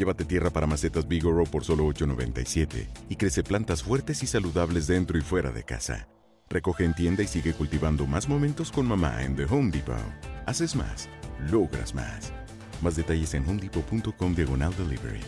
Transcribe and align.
Llévate 0.00 0.24
tierra 0.24 0.48
para 0.48 0.66
macetas 0.66 1.06
Bigoro 1.06 1.44
por 1.44 1.62
solo 1.62 1.84
$8.97 1.84 2.86
y 3.10 3.16
crece 3.16 3.42
plantas 3.42 3.82
fuertes 3.82 4.22
y 4.22 4.26
saludables 4.26 4.86
dentro 4.86 5.18
y 5.18 5.20
fuera 5.20 5.52
de 5.52 5.62
casa. 5.62 6.08
Recoge 6.48 6.86
en 6.86 6.94
tienda 6.94 7.22
y 7.22 7.26
sigue 7.26 7.52
cultivando 7.52 8.06
más 8.06 8.26
momentos 8.26 8.72
con 8.72 8.88
mamá 8.88 9.22
en 9.22 9.36
The 9.36 9.44
Home 9.44 9.70
Depot. 9.70 9.98
Haces 10.46 10.74
más, 10.74 11.10
logras 11.50 11.94
más. 11.94 12.32
Más 12.80 12.96
detalles 12.96 13.34
en 13.34 13.46
homedepot.com 13.46 14.34
diagonal 14.34 14.74
delivery. 14.74 15.20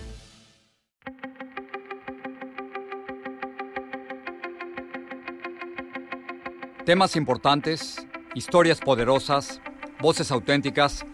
Temas 6.86 7.14
importantes, 7.16 8.06
historias 8.34 8.80
poderosas, 8.80 9.60
voces 10.00 10.30
auténticas. 10.30 11.04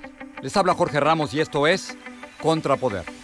Les 0.43 0.57
habla 0.57 0.75
Jorge 0.75 1.01
Ramos 1.01 1.35
y 1.35 1.41
esto 1.41 1.67
es 1.67 1.99
Contrapoder. 2.41 3.18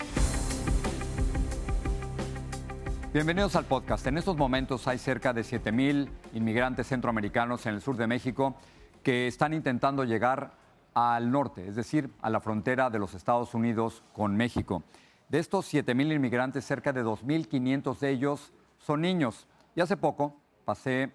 Bienvenidos 3.15 3.55
al 3.55 3.65
podcast. 3.67 4.05
En 4.09 4.19
estos 4.19 4.37
momentos 4.37 4.89
hay 4.89 4.99
cerca 4.99 5.33
de 5.33 5.43
7.000 5.43 6.09
inmigrantes 6.33 6.89
centroamericanos 6.89 7.65
en 7.65 7.75
el 7.75 7.81
sur 7.81 7.97
de 7.97 8.09
México 8.09 8.57
que 9.05 9.29
están 9.29 9.55
intentando 9.55 10.03
llegar 10.03 10.55
al 10.95 11.31
norte, 11.31 11.69
es 11.69 11.77
decir, 11.77 12.11
a 12.23 12.29
la 12.29 12.41
frontera 12.41 12.91
de 12.91 12.99
los 12.99 13.15
Estados 13.15 13.55
Unidos 13.55 14.03
con 14.13 14.35
México. 14.35 14.83
De 15.29 15.39
estos 15.39 15.73
7.000 15.73 16.17
inmigrantes, 16.17 16.65
cerca 16.65 16.93
de 16.93 17.05
2.500 17.05 18.01
de 18.01 18.11
ellos 18.11 18.53
son 18.79 19.03
niños. 19.03 19.47
Y 19.77 19.81
hace 19.81 19.97
poco 19.97 20.35
pasé 20.65 21.13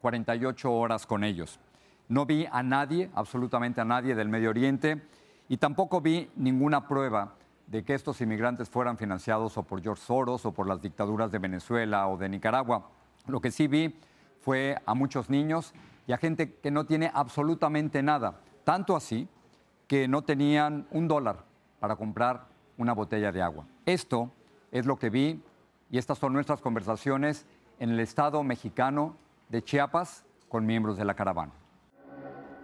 48 0.00 0.72
horas 0.72 1.04
con 1.04 1.22
ellos. 1.22 1.60
No 2.08 2.24
vi 2.24 2.46
a 2.50 2.62
nadie, 2.62 3.10
absolutamente 3.14 3.82
a 3.82 3.84
nadie 3.84 4.14
del 4.14 4.30
Medio 4.30 4.48
Oriente, 4.48 5.02
y 5.50 5.58
tampoco 5.58 6.00
vi 6.00 6.30
ninguna 6.34 6.88
prueba 6.88 7.34
de 7.72 7.82
que 7.82 7.94
estos 7.94 8.20
inmigrantes 8.20 8.68
fueran 8.68 8.98
financiados 8.98 9.56
o 9.56 9.62
por 9.62 9.80
George 9.80 10.02
Soros 10.02 10.44
o 10.44 10.52
por 10.52 10.68
las 10.68 10.82
dictaduras 10.82 11.32
de 11.32 11.38
Venezuela 11.38 12.06
o 12.06 12.18
de 12.18 12.28
Nicaragua. 12.28 12.90
Lo 13.26 13.40
que 13.40 13.50
sí 13.50 13.66
vi 13.66 13.98
fue 14.42 14.76
a 14.84 14.92
muchos 14.92 15.30
niños 15.30 15.72
y 16.06 16.12
a 16.12 16.18
gente 16.18 16.52
que 16.56 16.70
no 16.70 16.84
tiene 16.84 17.10
absolutamente 17.14 18.02
nada, 18.02 18.40
tanto 18.64 18.94
así 18.94 19.26
que 19.86 20.06
no 20.06 20.20
tenían 20.20 20.86
un 20.90 21.08
dólar 21.08 21.46
para 21.80 21.96
comprar 21.96 22.44
una 22.76 22.92
botella 22.92 23.32
de 23.32 23.40
agua. 23.40 23.64
Esto 23.86 24.30
es 24.70 24.84
lo 24.84 24.98
que 24.98 25.08
vi 25.08 25.42
y 25.90 25.96
estas 25.96 26.18
son 26.18 26.34
nuestras 26.34 26.60
conversaciones 26.60 27.46
en 27.78 27.88
el 27.88 28.00
estado 28.00 28.42
mexicano 28.42 29.16
de 29.48 29.64
Chiapas 29.64 30.26
con 30.50 30.66
miembros 30.66 30.98
de 30.98 31.06
la 31.06 31.14
caravana. 31.14 31.61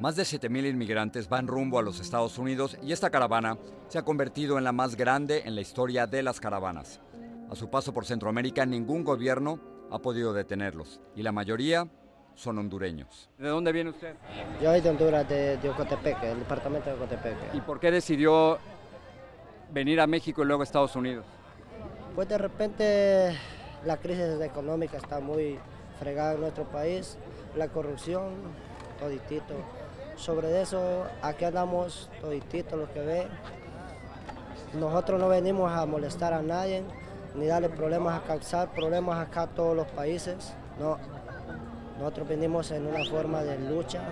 Más 0.01 0.15
de 0.15 0.23
7.000 0.23 0.71
inmigrantes 0.71 1.29
van 1.29 1.49
rumbo 1.49 1.77
a 1.77 1.83
los 1.83 1.99
Estados 1.99 2.39
Unidos 2.39 2.79
y 2.85 2.93
esta 2.93 3.11
caravana 3.11 3.59
se 3.89 3.99
ha 3.99 4.05
convertido 4.05 4.57
en 4.57 4.63
la 4.63 4.71
más 4.71 4.95
grande 4.95 5.43
en 5.45 5.57
la 5.57 5.61
historia 5.61 6.07
de 6.07 6.23
las 6.23 6.39
caravanas. 6.39 7.01
A 7.51 7.57
su 7.57 7.69
paso 7.69 7.93
por 7.93 8.07
Centroamérica, 8.07 8.65
ningún 8.65 9.03
gobierno 9.03 9.59
ha 9.91 9.99
podido 9.99 10.33
detenerlos 10.33 11.01
y 11.17 11.23
la 11.23 11.33
mayoría 11.33 11.89
son 12.37 12.59
hondureños. 12.59 13.29
¿De 13.39 13.49
dónde 13.49 13.73
viene 13.73 13.91
usted? 13.91 14.15
Yo 14.63 14.71
soy 14.71 14.81
de 14.81 14.89
Honduras, 14.89 15.29
de, 15.29 15.57
de 15.57 15.69
Ocotepeque, 15.69 16.31
el 16.31 16.39
departamento 16.39 16.91
de 16.91 16.95
Ocotepeque. 16.95 17.49
¿Y 17.55 17.61
por 17.61 17.81
qué 17.81 17.91
decidió 17.91 18.59
venir 19.73 20.01
a 20.01 20.07
México 20.07 20.43
y 20.43 20.47
luego 20.47 20.63
a 20.63 20.65
Estados 20.65 20.95
Unidos? 20.95 21.27
Pues 22.15 22.29
de 22.29 22.39
repente 22.39 23.37
la 23.85 23.97
crisis 23.97 24.41
económica 24.41 24.97
está 24.99 25.19
muy 25.19 25.59
fregada 25.99 26.35
en 26.35 26.41
nuestro 26.43 26.63
país, 26.69 27.19
la 27.57 27.67
corrupción, 27.67 28.35
toditito. 29.01 29.55
Sobre 30.19 30.61
eso, 30.61 31.05
aquí 31.23 31.45
andamos 31.45 32.11
toditito 32.21 32.77
lo 32.77 32.93
que 32.93 33.01
ve. 33.01 33.27
Nosotros 34.75 35.19
no 35.21 35.29
venimos 35.29 35.71
a 35.73 35.87
molestar 35.87 36.35
a 36.35 36.43
nadie, 36.43 36.83
ni 37.35 37.47
darle 37.47 37.69
problemas 37.69 38.21
a 38.21 38.27
causar 38.27 38.73
problemas 38.73 39.19
acá 39.27 39.43
a 39.43 39.47
todos 39.47 39.75
los 39.77 39.87
países. 39.89 40.53
No, 40.79 40.99
nosotros 41.99 42.29
venimos 42.29 42.71
en 42.73 42.87
una 42.87 43.05
forma 43.09 43.43
de 43.43 43.59
lucha 43.59 44.03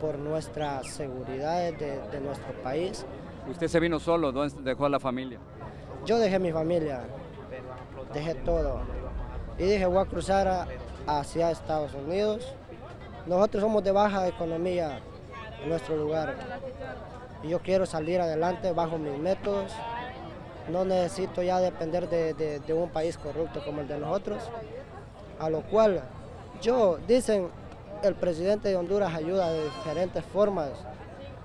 por 0.00 0.18
nuestra 0.18 0.82
seguridad 0.82 1.58
de, 1.72 2.00
de 2.10 2.20
nuestro 2.20 2.52
país. 2.62 3.04
¿Usted 3.48 3.68
se 3.68 3.78
vino 3.78 4.00
solo? 4.00 4.32
¿Dónde 4.32 4.62
dejó 4.62 4.86
a 4.86 4.88
la 4.88 4.98
familia? 5.00 5.38
Yo 6.06 6.18
dejé 6.18 6.38
mi 6.38 6.50
familia, 6.50 7.02
dejé 8.14 8.34
todo. 8.36 8.80
Y 9.58 9.64
dije, 9.64 9.84
voy 9.86 9.98
a 9.98 10.06
cruzar 10.06 10.48
a- 10.48 10.66
hacia 11.06 11.50
Estados 11.50 11.92
Unidos. 11.94 12.54
Nosotros 13.26 13.62
somos 13.62 13.84
de 13.84 13.92
baja 13.92 14.26
economía 14.28 15.00
en 15.62 15.68
nuestro 15.68 15.96
lugar. 15.96 16.34
Y 17.42 17.48
yo 17.48 17.60
quiero 17.60 17.86
salir 17.86 18.20
adelante 18.20 18.72
bajo 18.72 18.98
mis 18.98 19.18
métodos. 19.18 19.72
No 20.70 20.84
necesito 20.84 21.42
ya 21.42 21.58
depender 21.58 22.08
de, 22.08 22.34
de- 22.34 22.60
de 22.60 22.72
un 22.72 22.90
país 22.90 23.16
corrupto 23.18 23.64
como 23.64 23.80
el 23.80 23.88
de 23.88 23.98
nosotros. 23.98 24.42
A 25.38 25.48
lo 25.50 25.62
cual 25.62 26.02
yo, 26.60 26.98
dicen, 27.08 27.48
el 28.02 28.14
presidente 28.14 28.68
de 28.68 28.76
Honduras 28.76 29.14
ayuda 29.14 29.50
de 29.50 29.64
diferentes 29.64 30.24
formas. 30.24 30.70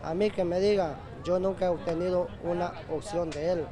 A 0.04 0.14
mí 0.14 0.30
que 0.30 0.44
me 0.44 0.60
diga, 0.60 0.96
yo 1.24 1.40
nunca 1.40 1.66
he 1.66 1.70
obtenido 1.70 2.28
una 2.44 2.74
opción 2.92 3.30
de 3.30 3.52
él. 3.54 3.66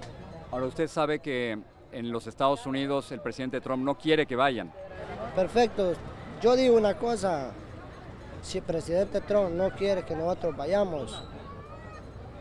Ahora 0.51 0.65
usted 0.65 0.87
sabe 0.87 1.19
que 1.19 1.59
en 1.91 2.11
los 2.11 2.25
Estados 2.27 2.65
Unidos 2.65 3.11
el 3.11 3.19
presidente 3.21 3.61
Trump 3.61 3.83
no 3.83 3.97
quiere 3.97 4.25
que 4.25 4.35
vayan. 4.35 4.71
Perfecto. 5.35 5.93
Yo 6.41 6.55
digo 6.55 6.75
una 6.77 6.95
cosa, 6.97 7.51
si 8.43 8.57
el 8.57 8.63
presidente 8.65 9.21
Trump 9.21 9.51
no 9.51 9.71
quiere 9.71 10.03
que 10.03 10.15
nosotros 10.15 10.55
vayamos, 10.55 11.23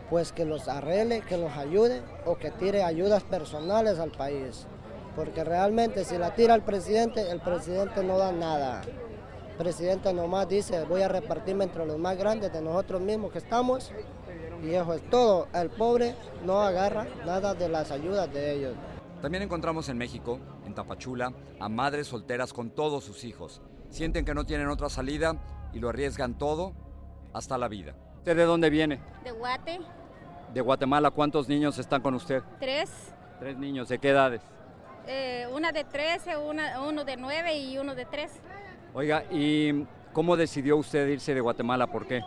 pues 0.09 0.31
que 0.31 0.45
los 0.45 0.67
arregle, 0.67 1.21
que 1.21 1.37
nos 1.37 1.57
ayude 1.57 2.01
o 2.25 2.37
que 2.37 2.51
tire 2.51 2.83
ayudas 2.83 3.23
personales 3.23 3.97
al 3.99 4.11
país. 4.11 4.67
Porque 5.15 5.43
realmente 5.43 6.03
si 6.03 6.17
la 6.17 6.35
tira 6.35 6.55
el 6.55 6.61
presidente, 6.61 7.31
el 7.31 7.39
presidente 7.39 8.03
no 8.03 8.17
da 8.17 8.31
nada. 8.31 8.81
El 9.51 9.57
presidente 9.57 10.13
nomás 10.13 10.49
dice, 10.49 10.83
voy 10.83 11.03
a 11.03 11.07
repartirme 11.07 11.63
entre 11.63 11.85
los 11.85 11.97
más 11.97 12.17
grandes 12.17 12.51
de 12.51 12.61
nosotros 12.61 13.01
mismos 13.01 13.31
que 13.31 13.37
estamos. 13.37 13.91
Y 14.61 14.71
eso 14.73 14.93
es 14.93 15.09
todo. 15.09 15.47
El 15.53 15.69
pobre 15.69 16.15
no 16.45 16.61
agarra 16.61 17.07
nada 17.25 17.53
de 17.53 17.69
las 17.69 17.91
ayudas 17.91 18.31
de 18.33 18.53
ellos. 18.53 18.75
También 19.21 19.43
encontramos 19.43 19.87
en 19.87 19.97
México, 19.97 20.39
en 20.65 20.73
Tapachula, 20.73 21.33
a 21.59 21.69
madres 21.69 22.07
solteras 22.07 22.51
con 22.51 22.71
todos 22.71 23.05
sus 23.05 23.23
hijos. 23.23 23.61
Sienten 23.89 24.25
que 24.25 24.33
no 24.33 24.45
tienen 24.45 24.67
otra 24.67 24.89
salida 24.89 25.37
y 25.73 25.79
lo 25.79 25.89
arriesgan 25.89 26.37
todo 26.37 26.73
hasta 27.33 27.57
la 27.57 27.67
vida. 27.67 27.95
¿Usted 28.17 28.35
de 28.37 28.43
dónde 28.45 28.69
viene? 28.69 29.01
De 29.23 29.31
Guate, 29.31 29.79
De 30.53 30.61
Guatemala. 30.61 31.11
¿Cuántos 31.11 31.49
niños 31.49 31.77
están 31.79 32.01
con 32.01 32.13
usted? 32.13 32.41
tres. 32.59 32.89
Tres 33.39 33.57
niños, 33.57 33.89
¿de 33.89 33.99
qué 33.99 34.09
edades? 34.09 34.41
Eh, 35.07 35.47
una 35.51 35.73
de 35.73 35.83
13, 35.83 36.37
una, 36.37 36.81
uno 36.81 37.03
de 37.03 37.17
9 37.17 37.57
y 37.57 37.77
uno 37.77 37.93
de 37.93 38.05
3. 38.05 38.31
Oiga, 38.93 39.25
¿y 39.31 39.85
cómo 40.13 40.37
decidió 40.37 40.77
usted 40.77 41.07
irse 41.09 41.33
de 41.33 41.41
Guatemala? 41.41 41.87
¿Por 41.87 42.07
qué? 42.07 42.21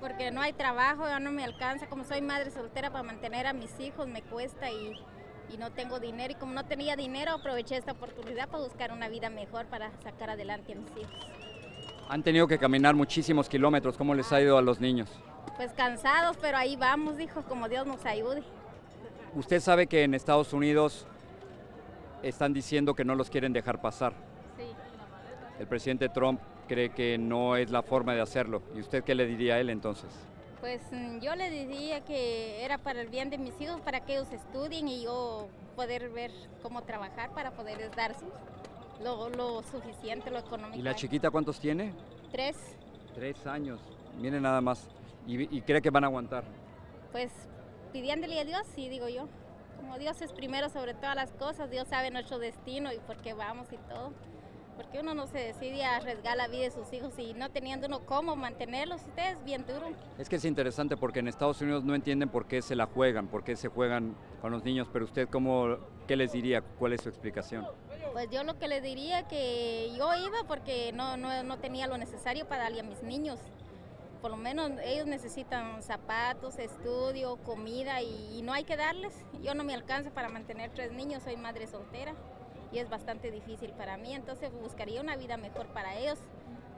Porque 0.00 0.30
no 0.30 0.40
hay 0.40 0.54
trabajo, 0.54 1.06
ya 1.06 1.18
no 1.20 1.32
me 1.32 1.44
alcanza. 1.44 1.86
Como 1.88 2.04
soy 2.04 2.22
madre 2.22 2.50
soltera 2.50 2.90
para 2.90 3.02
mantener 3.02 3.46
a 3.46 3.52
mis 3.52 3.78
hijos, 3.78 4.06
me 4.06 4.22
cuesta 4.22 4.70
y, 4.70 4.94
y 5.52 5.58
no 5.58 5.70
tengo 5.72 6.00
dinero. 6.00 6.32
Y 6.32 6.36
como 6.36 6.54
no 6.54 6.64
tenía 6.64 6.96
dinero, 6.96 7.32
aproveché 7.32 7.76
esta 7.76 7.92
oportunidad 7.92 8.48
para 8.48 8.64
buscar 8.64 8.92
una 8.92 9.08
vida 9.08 9.28
mejor 9.28 9.66
para 9.66 9.90
sacar 10.02 10.30
adelante 10.30 10.72
a 10.72 10.76
mis 10.76 10.90
hijos. 10.96 11.26
Han 12.08 12.22
tenido 12.22 12.46
que 12.46 12.58
caminar 12.58 12.94
muchísimos 12.94 13.48
kilómetros. 13.48 13.96
¿Cómo 13.96 14.14
les 14.14 14.32
ha 14.32 14.40
ido 14.40 14.58
a 14.58 14.62
los 14.62 14.80
niños? 14.80 15.08
Pues 15.56 15.72
cansados, 15.72 16.36
pero 16.40 16.56
ahí 16.56 16.76
vamos, 16.76 17.16
dijo, 17.16 17.42
como 17.42 17.68
Dios 17.68 17.86
nos 17.86 18.04
ayude. 18.04 18.42
Usted 19.34 19.60
sabe 19.60 19.86
que 19.86 20.04
en 20.04 20.14
Estados 20.14 20.52
Unidos 20.52 21.06
están 22.22 22.52
diciendo 22.52 22.94
que 22.94 23.04
no 23.04 23.14
los 23.14 23.30
quieren 23.30 23.52
dejar 23.52 23.80
pasar. 23.80 24.12
Sí. 24.56 24.64
El 25.58 25.66
presidente 25.66 26.08
Trump 26.08 26.40
cree 26.68 26.90
que 26.90 27.18
no 27.18 27.56
es 27.56 27.70
la 27.70 27.82
forma 27.82 28.14
de 28.14 28.20
hacerlo. 28.20 28.62
¿Y 28.74 28.80
usted 28.80 29.04
qué 29.04 29.14
le 29.14 29.26
diría 29.26 29.54
a 29.54 29.60
él 29.60 29.70
entonces? 29.70 30.10
Pues 30.60 30.80
mm, 30.90 31.18
yo 31.18 31.34
le 31.34 31.50
diría 31.50 32.04
que 32.04 32.64
era 32.64 32.78
para 32.78 33.00
el 33.00 33.08
bien 33.08 33.30
de 33.30 33.38
mis 33.38 33.60
hijos, 33.60 33.80
para 33.80 34.00
que 34.00 34.14
ellos 34.14 34.32
estudien 34.32 34.88
y 34.88 35.04
yo 35.04 35.48
poder 35.76 36.08
ver 36.10 36.30
cómo 36.62 36.82
trabajar 36.82 37.30
para 37.30 37.50
poder 37.50 37.90
darse 37.94 38.24
lo, 39.02 39.28
lo 39.30 39.62
suficiente, 39.62 40.30
lo 40.30 40.38
económico. 40.38 40.78
¿Y 40.78 40.82
la 40.82 40.94
chiquita 40.94 41.30
cuántos 41.30 41.58
tiene? 41.60 41.92
Tres, 42.30 42.56
Tres 43.14 43.46
años. 43.46 43.80
Miren 44.20 44.42
nada 44.42 44.60
más. 44.60 44.88
¿Y, 45.26 45.56
y 45.56 45.62
cree 45.62 45.80
que 45.80 45.90
van 45.90 46.04
a 46.04 46.08
aguantar? 46.08 46.44
pues 47.12 47.30
pidiéndole 47.92 48.40
a 48.40 48.44
Dios, 48.44 48.62
sí, 48.74 48.88
digo 48.88 49.08
yo. 49.08 49.28
Como 49.76 49.98
Dios 49.98 50.20
es 50.20 50.32
primero 50.32 50.68
sobre 50.68 50.94
todas 50.94 51.14
las 51.14 51.30
cosas, 51.32 51.70
Dios 51.70 51.86
sabe 51.86 52.10
nuestro 52.10 52.40
destino 52.40 52.92
y 52.92 52.98
por 52.98 53.16
qué 53.18 53.34
vamos 53.34 53.68
y 53.72 53.76
todo. 53.76 54.12
Porque 54.76 54.98
uno 54.98 55.14
no 55.14 55.28
se 55.28 55.38
decide 55.38 55.84
a 55.84 55.96
arriesgar 55.96 56.36
la 56.36 56.48
vida 56.48 56.64
de 56.64 56.70
sus 56.72 56.92
hijos 56.92 57.16
y 57.18 57.32
no 57.34 57.48
teniendo 57.50 57.86
uno 57.86 58.00
cómo 58.00 58.34
mantenerlos, 58.34 59.00
ustedes 59.02 59.36
bien 59.44 59.64
duro. 59.64 59.86
Es 60.18 60.28
que 60.28 60.34
es 60.36 60.44
interesante 60.44 60.96
porque 60.96 61.20
en 61.20 61.28
Estados 61.28 61.60
Unidos 61.60 61.84
no 61.84 61.94
entienden 61.94 62.28
por 62.28 62.46
qué 62.46 62.60
se 62.60 62.74
la 62.74 62.86
juegan, 62.86 63.28
por 63.28 63.44
qué 63.44 63.54
se 63.54 63.68
juegan 63.68 64.16
con 64.42 64.50
los 64.50 64.64
niños, 64.64 64.88
pero 64.92 65.04
usted 65.04 65.28
cómo, 65.28 65.76
¿qué 66.08 66.16
les 66.16 66.32
diría? 66.32 66.60
¿Cuál 66.62 66.94
es 66.94 67.02
su 67.02 67.08
explicación? 67.08 67.64
Pues 68.14 68.30
yo 68.30 68.44
lo 68.44 68.56
que 68.60 68.68
le 68.68 68.80
diría 68.80 69.26
que 69.26 69.92
yo 69.98 70.14
iba 70.14 70.44
porque 70.46 70.92
no, 70.92 71.16
no, 71.16 71.42
no 71.42 71.58
tenía 71.58 71.88
lo 71.88 71.98
necesario 71.98 72.46
para 72.46 72.62
darle 72.62 72.78
a 72.78 72.84
mis 72.84 73.02
niños. 73.02 73.40
Por 74.22 74.30
lo 74.30 74.36
menos 74.36 74.70
ellos 74.84 75.08
necesitan 75.08 75.82
zapatos, 75.82 76.60
estudio, 76.60 77.38
comida 77.38 78.02
y, 78.02 78.38
y 78.38 78.42
no 78.42 78.52
hay 78.52 78.62
que 78.62 78.76
darles. 78.76 79.12
Yo 79.42 79.56
no 79.56 79.64
me 79.64 79.74
alcanzo 79.74 80.12
para 80.12 80.28
mantener 80.28 80.70
tres 80.72 80.92
niños, 80.92 81.24
soy 81.24 81.36
madre 81.36 81.66
soltera 81.66 82.14
y 82.70 82.78
es 82.78 82.88
bastante 82.88 83.32
difícil 83.32 83.72
para 83.72 83.96
mí. 83.96 84.14
Entonces 84.14 84.52
buscaría 84.52 85.00
una 85.00 85.16
vida 85.16 85.36
mejor 85.36 85.66
para 85.66 85.96
ellos, 85.98 86.20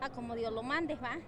a 0.01 0.09
como 0.09 0.37
Dios 0.37 0.55
lo 0.55 0.63
mande, 0.63 0.95
¿va? 0.95 1.19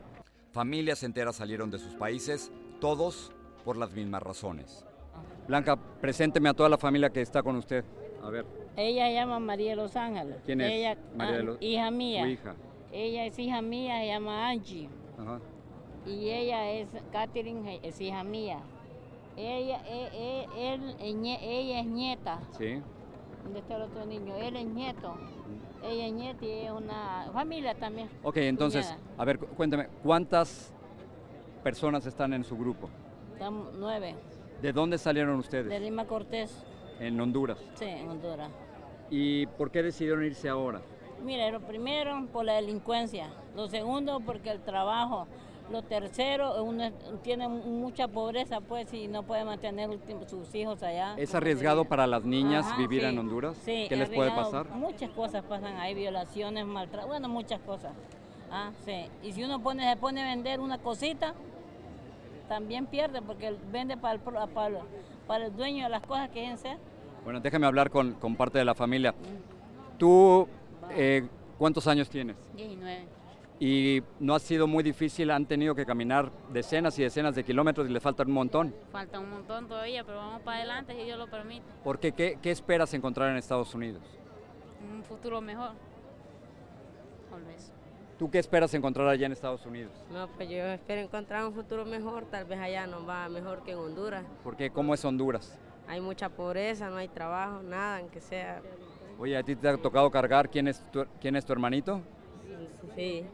Familias 0.53 1.03
enteras 1.03 1.37
salieron 1.37 1.71
de 1.71 1.79
sus 1.79 1.95
países, 1.97 2.51
todos 2.81 3.31
por 3.63 3.77
las 3.77 3.93
mismas 3.93 4.23
razones. 4.23 4.87
Blanca, 5.47 5.77
presénteme 5.77 6.49
a 6.49 6.55
toda 6.55 6.71
la 6.71 6.79
familia 6.79 7.11
que 7.11 7.21
está 7.21 7.43
con 7.43 7.57
usted. 7.57 7.85
A 8.23 8.31
ver, 8.31 8.47
Ella 8.81 9.09
se 9.09 9.15
llama 9.15 9.41
María 9.41 9.71
de 9.71 9.77
los 9.77 9.97
Ángeles. 9.97 10.37
¿Quién 10.47 10.61
es 10.61 10.71
Ella, 10.73 10.97
María 11.17 11.35
de 11.35 11.41
ah, 11.41 11.43
los- 11.43 11.57
Hija 11.63 11.91
mía. 11.91 12.29
hija. 12.29 12.55
Ella 12.93 13.25
es 13.27 13.37
hija 13.39 13.61
mía, 13.61 13.99
se 13.99 14.07
llama 14.07 14.49
Angie. 14.49 14.89
Ajá. 15.19 15.41
Y 16.07 16.31
ella 16.31 16.71
es 16.71 16.89
Catherine, 17.11 17.81
es 17.83 18.01
hija 18.01 18.23
mía. 18.23 18.61
Ella, 19.37 19.81
e- 19.85 20.47
e- 20.55 20.75
él, 20.75 20.95
ella 21.01 21.81
es 21.81 21.87
nieta. 21.87 22.39
Sí. 22.57 22.81
¿Dónde 23.43 23.59
está 23.59 23.77
el 23.77 23.83
otro 23.83 24.07
niño? 24.07 24.37
Él 24.37 24.55
es 24.57 24.67
nieto. 24.67 25.17
Ella 25.83 26.07
es 26.07 26.13
nieta 26.13 26.45
y 26.45 26.51
es 26.51 26.71
una 26.71 27.31
familia 27.33 27.75
también. 27.75 28.09
Ok, 28.23 28.37
entonces, 28.39 28.87
Cuñada. 28.87 29.03
a 29.19 29.25
ver, 29.25 29.39
cu- 29.41 29.47
cuéntame, 29.57 29.89
¿cuántas 30.05 30.73
personas 31.65 32.07
están 32.07 32.33
en 32.33 32.45
su 32.45 32.57
grupo? 32.57 32.89
Estamos 33.33 33.75
nueve. 33.77 34.15
¿De 34.63 34.73
dónde 34.73 34.99
salieron 34.99 35.35
De 35.35 35.41
ustedes? 35.41 35.81
Lima 35.83 36.05
Cortés. 36.07 36.65
En 37.01 37.21
Honduras. 37.21 37.59
Sí, 37.75 37.85
en 37.85 38.09
Honduras. 38.09 38.51
¿Y 39.11 39.47
por 39.47 39.71
qué 39.71 39.83
decidieron 39.83 40.25
irse 40.25 40.49
ahora? 40.49 40.81
Mira, 41.25 41.51
lo 41.51 41.61
primero 41.61 42.27
por 42.33 42.45
la 42.45 42.55
delincuencia, 42.55 43.29
lo 43.57 43.69
segundo 43.69 44.21
porque 44.21 44.51
el 44.51 44.61
trabajo, 44.61 45.27
lo 45.71 45.83
tercero 45.83 46.63
uno 46.63 46.91
tiene 47.23 47.49
mucha 47.49 48.09
pobreza 48.09 48.61
pues 48.61 48.93
y 48.95 49.09
no 49.09 49.25
puede 49.25 49.45
mantener 49.45 49.91
sus 50.29 50.55
hijos 50.55 50.83
allá. 50.83 51.15
¿Es 51.17 51.35
arriesgado 51.35 51.85
para 51.85 52.07
las 52.07 52.25
niñas 52.25 52.67
Ajá, 52.67 52.77
vivir 52.79 53.03
sí, 53.03 53.07
en 53.09 53.19
Honduras? 53.19 53.57
Sí, 53.65 53.87
¿Qué 53.89 53.97
les 53.97 54.09
puede 54.09 54.31
pasar? 54.31 54.69
Muchas 54.71 55.11
cosas 55.11 55.43
pasan 55.45 55.77
ahí, 55.77 55.95
violaciones, 55.95 56.65
maltrato, 56.67 57.09
bueno, 57.09 57.29
muchas 57.29 57.61
cosas. 57.61 57.93
Ah, 58.51 58.71
sí. 58.85 59.07
Y 59.23 59.33
si 59.33 59.43
uno 59.43 59.61
pone, 59.61 59.91
se 59.91 59.97
pone 59.97 60.23
a 60.23 60.27
vender 60.27 60.61
una 60.61 60.79
cosita, 60.79 61.35
también 62.49 62.87
pierde 62.87 63.21
porque 63.21 63.55
vende 63.71 63.97
para 63.97 64.15
el, 64.15 64.21
para 64.21 64.67
el, 64.69 64.79
para 65.27 65.47
el 65.47 65.57
dueño 65.57 65.85
de 65.85 65.91
las 65.91 66.03
cosas 66.03 66.31
que 66.31 66.41
deben 66.41 66.59
ser. 66.59 66.79
Bueno, 67.29 67.41
déjame 67.41 67.67
hablar 67.67 67.91
con, 67.91 68.15
con 68.15 68.37
parte 68.37 68.57
de 68.57 68.65
la 68.65 68.75
familia. 68.75 69.15
¿Tú 69.99 70.49
eh, 70.93 71.29
cuántos 71.59 71.87
años 71.87 72.09
tienes? 72.09 72.37
19. 72.57 73.07
Y 73.61 74.03
no 74.19 74.35
ha 74.35 74.39
sido 74.39 74.67
muy 74.67 74.83
difícil, 74.83 75.31
han 75.31 75.45
tenido 75.45 75.75
que 75.75 75.85
caminar 75.85 76.33
decenas 76.51 76.99
y 76.99 77.03
decenas 77.03 77.35
de 77.35 77.45
kilómetros 77.45 77.87
y 77.87 77.93
les 77.93 78.03
faltan 78.03 78.29
un 78.29 78.33
montón. 78.33 78.75
Falta 78.91 79.19
un 79.19 79.29
montón 79.29 79.69
todavía, 79.69 80.05
pero 80.05 80.17
vamos 80.17 80.41
para 80.41 80.57
adelante 80.57 80.95
si 80.95 81.05
Dios 81.05 81.19
lo 81.19 81.27
permite. 81.29 81.67
Porque 81.85 82.13
¿qué, 82.13 82.39
qué 82.41 82.51
esperas 82.51 82.95
encontrar 82.95 83.29
en 83.29 83.37
Estados 83.37 83.75
Unidos? 83.75 84.01
Un 84.91 85.05
futuro 85.05 85.43
mejor. 85.43 85.73
Tal 87.29 87.45
vez. 87.45 87.75
¿Tú 88.19 88.31
qué 88.31 88.39
esperas 88.39 88.73
encontrar 88.73 89.07
allá 89.07 89.27
en 89.27 89.33
Estados 89.33 89.67
Unidos? 89.67 89.93
No, 90.11 90.29
pues 90.29 90.49
yo 90.49 90.65
espero 90.65 91.03
encontrar 91.03 91.45
un 91.45 91.53
futuro 91.53 91.85
mejor, 91.85 92.25
tal 92.25 92.47
vez 92.47 92.59
allá 92.59 92.87
nos 92.87 93.07
va 93.07 93.29
mejor 93.29 93.65
que 93.65 93.73
en 93.73 93.79
Honduras. 93.79 94.25
Porque 94.43 94.71
¿cómo 94.71 94.95
es 94.95 95.05
Honduras? 95.05 95.59
Hay 95.89 96.01
mucha 96.01 96.29
pobreza, 96.29 96.91
no 96.91 96.97
hay 96.97 97.09
trabajo, 97.09 97.63
nada, 97.63 97.99
aunque 97.99 98.21
sea. 98.21 98.61
Oye, 99.19 99.37
¿a 99.37 99.43
ti 99.43 99.57
te 99.57 99.69
ha 99.69 99.77
tocado 99.77 100.11
cargar? 100.11 100.49
¿Quién 100.49 100.69
es 100.69 100.81
tu, 100.93 101.05
quién 101.21 101.35
es 101.37 101.45
tu 101.45 101.53
hermanito? 101.53 102.01
Sí, 102.95 103.25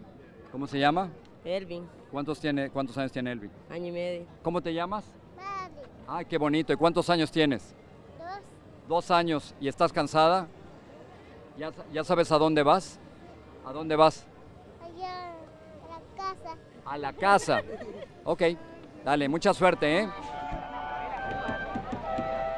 ¿Cómo 0.52 0.66
se 0.66 0.78
llama? 0.78 1.10
Elvin, 1.44 1.86
¿Cuántos, 2.10 2.38
tiene, 2.40 2.70
¿Cuántos 2.70 2.96
años 2.96 3.10
tiene 3.12 3.32
Elvin? 3.32 3.50
año 3.68 3.86
y 3.86 3.90
medio. 3.92 4.26
¿Cómo 4.42 4.62
te 4.62 4.72
llamas? 4.72 5.04
Ay, 6.06 6.26
qué 6.26 6.38
bonito. 6.38 6.72
¿Y 6.72 6.76
cuántos 6.76 7.08
años 7.10 7.30
tienes? 7.30 7.74
Dos 8.86 9.10
años. 9.10 9.54
¿Y 9.60 9.68
estás 9.68 9.92
cansada? 9.92 10.46
¿Ya, 11.58 11.72
ya 11.92 12.04
sabes 12.04 12.30
a 12.30 12.38
dónde 12.38 12.62
vas? 12.62 12.98
¿A 13.64 13.72
dónde 13.72 13.96
vas? 13.96 14.26
Allá, 14.82 15.32
a 15.32 15.88
la 15.88 16.16
casa. 16.16 16.56
A 16.84 16.98
la 16.98 17.12
casa. 17.12 17.62
Ok, 18.24 18.42
dale, 19.04 19.28
mucha 19.28 19.54
suerte, 19.54 20.00
¿eh? 20.00 20.08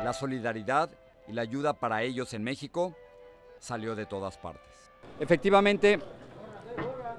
La 0.06 0.12
solidaridad 0.12 0.88
y 1.26 1.32
la 1.32 1.42
ayuda 1.42 1.72
para 1.72 2.04
ellos 2.04 2.32
en 2.32 2.44
México 2.44 2.94
salió 3.58 3.96
de 3.96 4.06
todas 4.06 4.38
partes. 4.38 4.62
Efectivamente, 5.18 5.98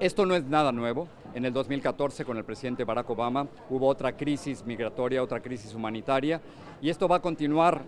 esto 0.00 0.24
no 0.24 0.34
es 0.34 0.44
nada 0.44 0.72
nuevo. 0.72 1.06
En 1.34 1.44
el 1.44 1.52
2014, 1.52 2.24
con 2.24 2.38
el 2.38 2.46
presidente 2.46 2.84
Barack 2.84 3.10
Obama, 3.10 3.46
hubo 3.68 3.86
otra 3.86 4.16
crisis 4.16 4.64
migratoria, 4.64 5.22
otra 5.22 5.42
crisis 5.42 5.74
humanitaria, 5.74 6.40
y 6.80 6.88
esto 6.88 7.06
va 7.06 7.16
a 7.16 7.20
continuar 7.20 7.84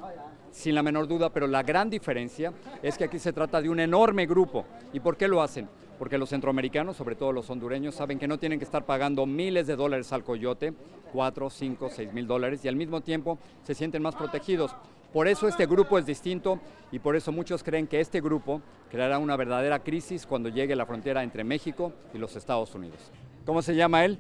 sin 0.51 0.75
la 0.75 0.83
menor 0.83 1.09
duda, 1.09 1.31
pero 1.31 1.47
la 1.47 1.63
gran 1.63 1.89
diferencia 1.89 2.53
es 2.83 2.99
que 2.99 3.05
aquí 3.05 3.19
se 3.19 3.33
trata 3.33 3.63
de 3.63 3.71
un 3.71 3.81
enorme 3.81 4.27
grupo. 4.27 4.67
¿Y 4.93 5.01
por 5.01 5.17
qué 5.17 5.29
lo 5.29 5.41
hacen? 5.41 5.67
Porque 6.01 6.17
los 6.17 6.31
centroamericanos, 6.31 6.97
sobre 6.97 7.15
todo 7.15 7.31
los 7.31 7.51
hondureños, 7.51 7.95
saben 7.95 8.19
que 8.19 8.27
no 8.27 8.39
tienen 8.39 8.59
que 8.59 8.65
estar 8.65 8.87
pagando 8.87 9.27
miles 9.27 9.67
de 9.67 9.77
dólares 9.77 10.15
al 10.15 10.25
coyote, 10.25 10.73
4, 11.13 11.51
5, 11.51 11.91
6 11.91 12.13
mil 12.15 12.27
dólares, 12.27 12.65
y 12.65 12.69
al 12.69 12.77
mismo 12.77 13.03
tiempo 13.03 13.39
se 13.65 13.75
sienten 13.75 14.01
más 14.01 14.17
protegidos. 14.17 14.75
Por 15.13 15.29
eso 15.29 15.47
este 15.47 15.67
grupo 15.67 15.99
es 15.99 16.07
distinto 16.07 16.59
y 16.91 17.01
por 17.01 17.17
eso 17.17 17.33
muchos 17.33 17.63
creen 17.63 17.87
que 17.87 18.01
este 18.01 18.23
grupo 18.23 18.63
creará 18.91 19.19
una 19.19 19.37
verdadera 19.37 19.81
crisis 19.81 20.25
cuando 20.25 20.49
llegue 20.49 20.75
la 20.75 20.87
frontera 20.87 21.23
entre 21.23 21.45
México 21.45 21.93
y 22.15 22.19
los 22.19 22.35
Estados 22.35 22.75
Unidos. 22.75 23.13
¿Cómo 23.45 23.61
se 23.61 23.75
llama 23.75 24.07
él? 24.07 24.19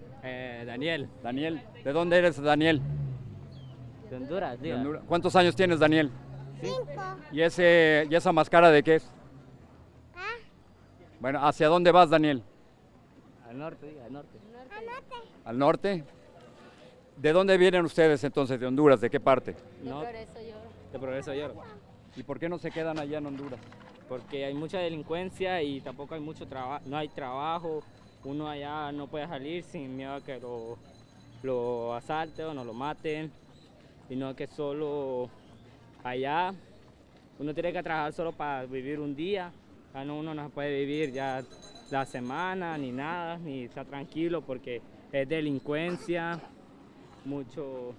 Daniel. 0.66 1.08
Daniel. 1.22 1.62
¿De 1.82 1.92
dónde 1.94 2.18
eres, 2.18 2.42
Daniel? 2.42 2.82
De 4.10 4.16
Honduras, 4.16 4.60
De. 4.60 4.74
Honduras. 4.74 5.02
¿Cuántos 5.08 5.34
años 5.34 5.56
tienes, 5.56 5.78
Daniel? 5.78 6.10
Cinco. 6.60 7.16
¿Y, 7.32 7.40
ese, 7.40 8.06
¿Y 8.10 8.14
esa 8.14 8.32
máscara 8.32 8.70
de 8.70 8.82
qué 8.82 8.96
es? 8.96 9.19
Bueno, 11.20 11.46
¿hacia 11.46 11.68
dónde 11.68 11.92
vas, 11.92 12.08
Daniel? 12.08 12.42
Al 13.46 13.58
norte, 13.58 13.86
diga, 13.86 14.06
al 14.06 14.12
norte. 14.12 14.38
¿Al 15.44 15.58
norte? 15.58 16.04
¿De 17.16 17.32
dónde 17.32 17.58
vienen 17.58 17.84
ustedes 17.84 18.24
entonces? 18.24 18.58
¿De 18.58 18.66
Honduras? 18.66 19.02
¿De 19.02 19.10
qué 19.10 19.20
parte? 19.20 19.54
No, 19.84 20.00
de 20.00 20.98
Progreso 20.98 21.34
Lloro. 21.34 21.62
¿Y 22.16 22.22
por 22.22 22.38
qué 22.38 22.48
no 22.48 22.58
se 22.58 22.70
quedan 22.70 22.98
allá 22.98 23.18
en 23.18 23.26
Honduras? 23.26 23.60
Porque 24.08 24.46
hay 24.46 24.54
mucha 24.54 24.78
delincuencia 24.78 25.62
y 25.62 25.82
tampoco 25.82 26.14
hay 26.14 26.20
mucho 26.20 26.46
trabajo, 26.46 26.82
no 26.86 26.96
hay 26.96 27.08
trabajo. 27.08 27.82
Uno 28.24 28.48
allá 28.48 28.90
no 28.90 29.06
puede 29.06 29.26
salir 29.26 29.62
sin 29.62 29.96
miedo 29.96 30.14
a 30.14 30.20
que 30.22 30.40
lo, 30.40 30.78
lo 31.42 31.94
asalten 31.94 32.46
o 32.46 32.54
no 32.54 32.64
lo 32.64 32.72
maten. 32.72 33.30
Y 34.08 34.16
no 34.16 34.34
que 34.34 34.46
solo 34.46 35.28
allá 36.02 36.54
uno 37.38 37.52
tiene 37.52 37.72
que 37.72 37.82
trabajar 37.82 38.12
solo 38.12 38.32
para 38.32 38.64
vivir 38.64 39.00
un 39.00 39.14
día, 39.14 39.52
ya 39.94 40.04
no, 40.04 40.18
uno 40.18 40.34
no 40.34 40.50
puede 40.50 40.78
vivir 40.80 41.12
ya 41.12 41.42
la 41.90 42.06
semana 42.06 42.78
ni 42.78 42.92
nada, 42.92 43.38
ni 43.38 43.64
estar 43.64 43.86
tranquilo 43.86 44.42
porque 44.42 44.80
es 45.12 45.28
delincuencia, 45.28 46.40
mucho 47.24 47.94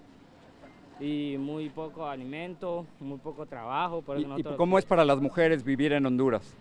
y 0.99 1.35
muy 1.37 1.69
poco 1.69 2.05
alimento, 2.05 2.85
muy 2.99 3.17
poco 3.17 3.45
trabajo. 3.45 4.01
Por 4.01 4.17
eso 4.17 4.37
¿Y, 4.37 4.43
cómo 4.43 4.77
es 4.77 4.85
para 4.85 5.03
las 5.03 5.19
mujeres 5.19 5.63
vivir 5.63 5.93
en 5.93 6.05
Honduras? 6.05 6.53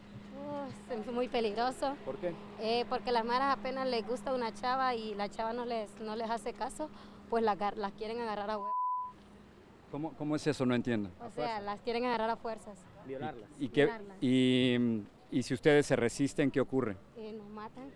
Es 0.90 1.06
muy 1.12 1.28
peligroso. 1.28 1.94
¿Por 2.04 2.16
qué? 2.16 2.32
Eh, 2.60 2.84
porque 2.88 3.12
las 3.12 3.25
maras 3.25 3.56
apenas 3.56 3.87
les 3.88 4.04
gusta 4.06 4.34
una 4.34 4.52
chava 4.52 4.94
y 4.94 5.14
la 5.14 5.28
chava 5.28 5.52
no 5.52 5.64
les, 5.64 6.00
no 6.00 6.16
les 6.16 6.28
hace 6.28 6.52
caso, 6.52 6.90
pues 7.28 7.44
las, 7.44 7.56
quieren 7.96 8.20
agarrar 8.20 8.50
a 8.50 8.58
huevos. 8.58 8.75
¿Cómo, 9.92 10.12
cómo 10.14 10.37
es 10.37 10.46
eso? 10.46 10.66
No 10.66 10.75
entiendo. 10.75 11.10
O 11.25 11.30
sea, 11.30 11.60
las 11.60 11.80
quieren 11.80 12.04
agarrar 12.06 12.30
a 12.30 12.37
fuerzas. 12.37 12.78
Violarlas. 13.06 13.49
¿Y, 13.58 13.68
qué, 13.68 13.84
Violarlas. 13.84 14.16
y, 14.20 15.02
y 15.30 15.42
si 15.42 15.54
ustedes 15.54 15.87
se 15.87 15.96
resisten, 15.96 16.50
¿qué 16.50 16.60
ocurre? 16.60 16.96
Eh, 17.16 17.32
nos 17.37 17.49
matan. 17.49 17.90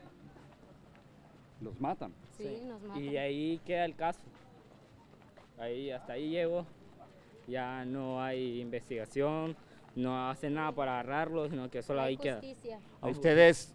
Los 1.61 1.81
matan. 1.81 2.13
Sí, 2.37 2.61
nos 2.67 2.81
matan. 2.83 3.03
Y 3.05 3.17
ahí 3.17 3.61
queda 3.65 3.85
el 3.85 3.95
caso. 3.95 4.21
Ahí, 5.59 5.91
hasta 5.91 6.15
ahí 6.15 6.31
llego. 6.31 6.67
Ya 7.47 7.85
no 7.85 8.23
hay 8.23 8.61
investigación, 8.61 9.55
no 9.95 10.31
hacen 10.31 10.55
nada 10.55 10.73
para 10.73 10.99
agarrarlos, 11.01 11.51
sino 11.51 11.71
que 11.71 11.83
solo 11.83 12.01
No 12.01 12.07
hay 12.07 12.15
ahí 12.15 12.17
queda. 12.17 12.35
justicia. 12.37 12.81
¿A 13.03 13.09
ustedes 13.09 13.75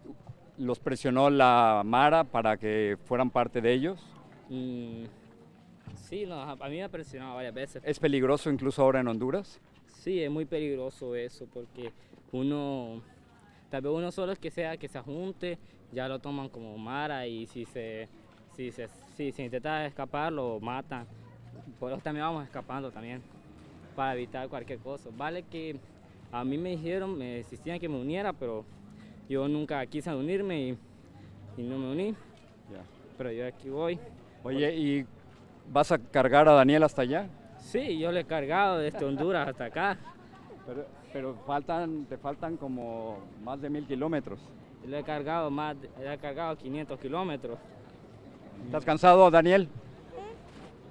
los 0.58 0.78
presionó 0.80 1.30
la 1.30 1.82
Mara 1.84 2.24
para 2.24 2.56
que 2.56 2.98
fueran 3.04 3.30
parte 3.30 3.60
de 3.60 3.72
ellos? 3.72 4.04
Mm, 4.48 5.04
sí, 5.94 6.26
no, 6.26 6.34
a 6.34 6.50
a 6.52 6.68
mí 6.68 6.76
me 6.76 6.82
ha 6.82 6.88
presionado 6.88 7.36
varias 7.36 7.54
veces. 7.54 7.82
¿Es 7.86 8.00
peligroso 8.00 8.50
incluso 8.50 8.82
ahora 8.82 9.00
en 9.00 9.06
Honduras? 9.08 9.60
Sí, 9.86 10.20
es 10.22 10.30
muy 10.30 10.46
peligroso 10.46 11.14
eso 11.14 11.46
porque 11.52 11.92
uno, 12.32 13.00
tal 13.70 13.82
vez 13.82 13.92
uno 13.92 14.10
solo 14.10 14.32
es 14.32 14.38
que 14.38 14.50
sea 14.50 14.76
que 14.76 14.88
se 14.88 15.00
junte, 15.00 15.58
ya 15.92 16.08
lo 16.08 16.18
toman 16.18 16.48
como 16.48 16.76
mara 16.76 17.26
y 17.26 17.46
si 17.46 17.64
se, 17.64 18.08
si 18.54 18.70
se, 18.72 18.88
si 19.16 19.32
se 19.32 19.44
intenta 19.44 19.86
escapar 19.86 20.32
lo 20.32 20.60
matan. 20.60 21.06
Por 21.78 21.92
eso 21.92 22.00
también 22.02 22.26
vamos 22.26 22.44
escapando 22.44 22.90
también 22.90 23.22
para 23.96 24.14
evitar 24.14 24.48
cualquier 24.48 24.78
cosa. 24.80 25.10
Vale 25.16 25.44
que 25.44 25.76
a 26.32 26.44
mí 26.44 26.58
me 26.58 26.70
dijeron, 26.70 27.16
me 27.16 27.38
insistían 27.38 27.78
que 27.78 27.88
me 27.88 27.98
uniera, 27.98 28.32
pero 28.32 28.64
yo 29.28 29.48
nunca 29.48 29.84
quise 29.86 30.14
unirme 30.14 30.60
y, 30.60 30.78
y 31.56 31.62
no 31.62 31.78
me 31.78 31.92
uní. 31.92 32.14
Pero 33.16 33.32
yo 33.32 33.46
aquí 33.46 33.68
voy. 33.68 33.98
Oye, 34.42 34.74
¿y 34.74 35.06
vas 35.70 35.92
a 35.92 35.98
cargar 35.98 36.48
a 36.48 36.52
Daniel 36.52 36.82
hasta 36.84 37.02
allá? 37.02 37.28
Sí, 37.58 37.98
yo 37.98 38.10
le 38.10 38.20
he 38.20 38.24
cargado 38.24 38.78
desde 38.78 39.04
Honduras 39.04 39.48
hasta 39.48 39.66
acá. 39.66 39.98
Pero, 40.66 40.86
pero 41.12 41.34
faltan, 41.46 42.06
te 42.06 42.16
faltan 42.16 42.56
como 42.56 43.18
más 43.42 43.60
de 43.60 43.70
mil 43.70 43.86
kilómetros. 43.86 44.40
Le 44.86 45.00
he 45.00 45.02
cargado 45.02 45.50
más, 45.50 45.76
he 46.00 46.18
cargado 46.18 46.56
500 46.56 46.98
kilómetros. 46.98 47.58
¿Estás 48.66 48.84
cansado, 48.84 49.30
Daniel? 49.30 49.68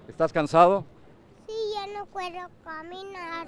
¿Estás 0.07 0.33
cansado? 0.33 0.83
Sí, 1.47 1.53
ya 1.73 1.87
no 1.97 2.05
puedo 2.07 2.49
caminar. 2.63 3.47